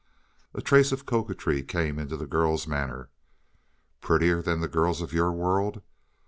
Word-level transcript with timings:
A 0.55 0.63
trace 0.63 0.91
of 0.91 1.05
coquetry 1.05 1.61
came 1.61 1.99
into 1.99 2.17
the 2.17 2.25
girl's 2.25 2.65
manner. 2.65 3.11
"Prettier 3.99 4.41
than 4.41 4.59
the 4.59 4.67
girls 4.67 4.99
of 4.99 5.13
your 5.13 5.31
world? 5.31 5.83